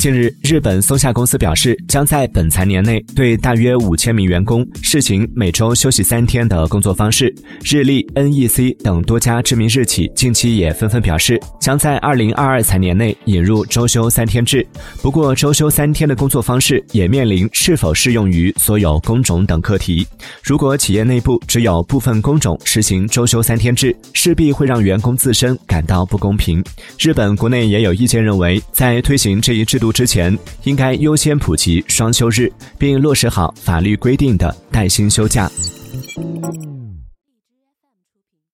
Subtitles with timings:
[0.00, 7.30] 近日，日本松下公司表示，将在本财年内对大约五千名员工试行每周休息三天的工作方式。
[7.62, 14.66] 日立、NEC 等多家知名日企近期也纷纷表示，将在二零二二财年内引入周休三天制。
[15.02, 20.06] 不过，周休三天的工作方式也面临是否适用于所有工种等课题。
[20.42, 26.64] 如果企业内部只有部分工种实行周休三天制，势必会让员工自身感到不公平。
[26.98, 29.89] 日本国内也有意见认为，在推行这一制度。
[29.92, 35.50] 之前应该优先普及双休日，并落实好法律规定的带薪休假。